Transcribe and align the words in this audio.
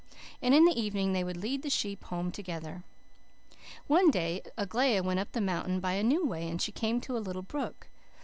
And 0.41 0.55
in 0.55 0.65
the 0.65 0.71
evening 0.73 1.13
they 1.13 1.23
would 1.23 1.37
lead 1.37 1.61
the 1.61 1.69
sheep 1.69 2.05
home 2.05 2.31
together. 2.31 2.81
"One 3.85 4.09
day 4.09 4.41
Aglaia 4.57 5.03
went 5.03 5.19
up 5.19 5.31
the 5.33 5.41
mountain 5.41 5.79
by 5.79 5.93
a 5.93 6.01
new 6.03 6.25
way, 6.25 6.49
and 6.49 6.59
she 6.59 6.71
came 6.71 6.99
to 7.01 7.15
a 7.17 7.21
little 7.21 7.43
brook. 7.43 7.85